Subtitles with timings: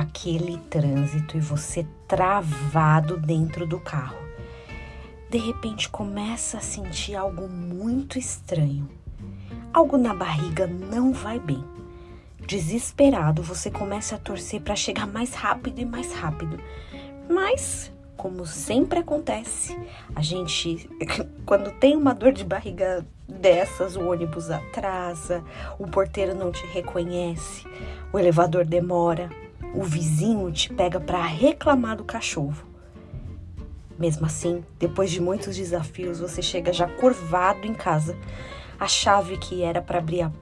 [0.00, 4.18] aquele trânsito e você travado dentro do carro.
[5.30, 8.88] De repente começa a sentir algo muito estranho.
[9.72, 11.64] Algo na barriga não vai bem.
[12.46, 16.60] Desesperado, você começa a torcer para chegar mais rápido e mais rápido.
[17.28, 19.76] Mas, como sempre acontece,
[20.14, 20.88] a gente,
[21.46, 25.42] quando tem uma dor de barriga dessas, o ônibus atrasa,
[25.78, 27.66] o porteiro não te reconhece,
[28.12, 29.28] o elevador demora,
[29.76, 32.64] o vizinho te pega para reclamar do cachorro.
[33.98, 38.16] Mesmo assim, depois de muitos desafios, você chega já curvado em casa.
[38.80, 40.32] A chave que era para abrir a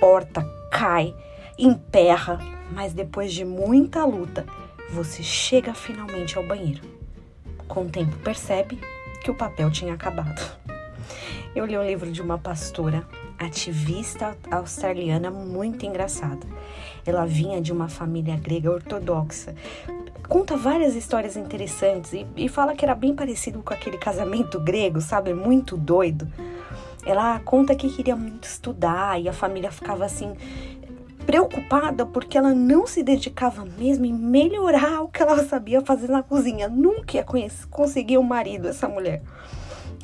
[0.00, 1.14] porta cai,
[1.58, 2.38] emperra,
[2.72, 4.46] mas depois de muita luta,
[4.90, 6.82] você chega finalmente ao banheiro.
[7.66, 8.78] Com o tempo, percebe
[9.22, 10.67] que o papel tinha acabado.
[11.54, 13.06] Eu li um livro de uma pastora
[13.38, 16.46] ativista australiana muito engraçada.
[17.06, 19.54] Ela vinha de uma família grega ortodoxa.
[20.28, 25.00] Conta várias histórias interessantes e, e fala que era bem parecido com aquele casamento grego,
[25.00, 25.32] sabe?
[25.32, 26.28] Muito doido.
[27.06, 30.34] Ela conta que queria muito estudar e a família ficava assim
[31.24, 36.22] preocupada porque ela não se dedicava mesmo em melhorar o que ela sabia fazer na
[36.22, 36.68] cozinha.
[36.68, 37.26] Nunca ia
[37.70, 39.22] conseguir um marido essa mulher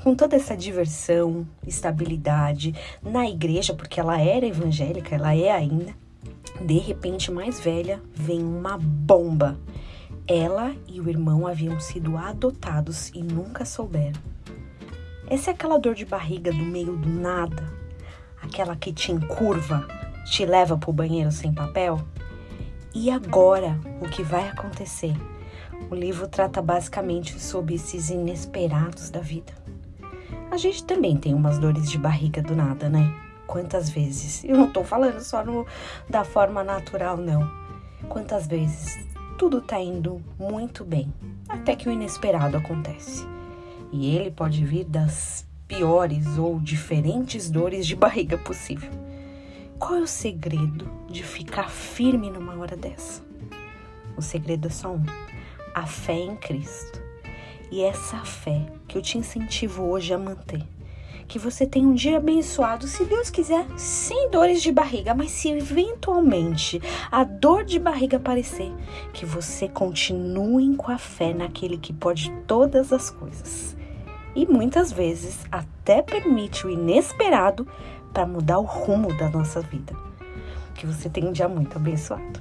[0.02, 5.94] com toda essa diversão, estabilidade na igreja, porque ela era evangélica, ela é ainda.
[6.60, 9.58] De repente, mais velha, vem uma bomba.
[10.26, 14.20] Ela e o irmão haviam sido adotados e nunca souberam.
[15.26, 17.72] Essa é aquela dor de barriga do meio do nada,
[18.42, 19.86] aquela que te encurva,
[20.26, 22.00] te leva para o banheiro sem papel?
[22.94, 25.14] E agora, o que vai acontecer?
[25.90, 29.63] O livro trata basicamente sobre esses inesperados da vida.
[30.54, 33.12] A gente também tem umas dores de barriga do nada, né?
[33.44, 34.44] Quantas vezes?
[34.44, 35.66] Eu não tô falando só no,
[36.08, 37.50] da forma natural, não.
[38.08, 39.04] Quantas vezes
[39.36, 41.12] tudo tá indo muito bem,
[41.48, 43.26] até que o inesperado acontece.
[43.90, 48.92] E ele pode vir das piores ou diferentes dores de barriga possível.
[49.76, 53.24] Qual é o segredo de ficar firme numa hora dessa?
[54.16, 55.02] O segredo é só um:
[55.74, 57.03] a fé em Cristo.
[57.70, 60.62] E essa fé que eu te incentivo hoje a manter.
[61.26, 65.48] Que você tenha um dia abençoado, se Deus quiser, sem dores de barriga, mas se
[65.48, 66.80] eventualmente
[67.10, 68.70] a dor de barriga aparecer,
[69.12, 73.74] que você continue com a fé naquele que pode todas as coisas.
[74.36, 77.66] E muitas vezes até permite o inesperado
[78.12, 79.94] para mudar o rumo da nossa vida.
[80.74, 82.40] Que você tenha um dia muito abençoado.